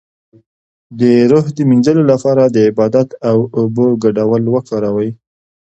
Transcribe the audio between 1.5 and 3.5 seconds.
د مینځلو لپاره د عبادت او